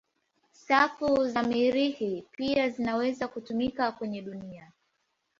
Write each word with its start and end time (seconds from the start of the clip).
Safu 0.51 1.27
za 1.27 1.43
Mirihi 1.43 2.23
pia 2.31 2.69
zinaweza 2.69 3.27
kutumika 3.27 3.91
kwenye 3.91 4.21
dunia. 4.21 4.71